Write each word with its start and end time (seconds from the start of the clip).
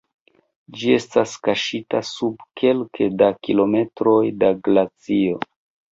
Ĝi 0.83 0.87
estas 0.93 1.33
kaŝita 1.47 2.01
sub 2.11 2.41
kelke 2.61 3.11
da 3.21 3.31
kilometroj 3.49 4.19
da 4.45 4.51
glacio. 4.69 5.43